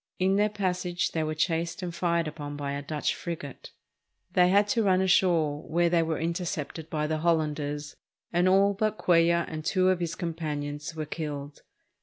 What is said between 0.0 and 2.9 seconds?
In their passage they were chased and fired upon by a